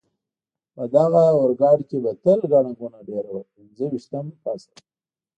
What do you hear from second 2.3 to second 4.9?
ګڼه ګوڼه ډېره وه، پنځه ویشتم فصل.